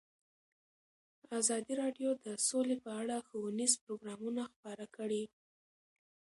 ازادي 1.39 1.73
راډیو 1.81 2.09
د 2.25 2.27
سوله 2.47 2.75
په 2.85 2.91
اړه 3.01 3.15
ښوونیز 3.27 3.73
پروګرامونه 3.83 4.41
خپاره 4.53 4.85
کړي. 4.95 5.23